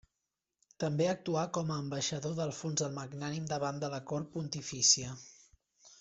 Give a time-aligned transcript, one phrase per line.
[0.83, 5.13] També actuà com a ambaixador d'Alfons el Magnànim davant de la cort pontifícia.